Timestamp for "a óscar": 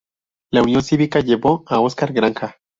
1.67-2.11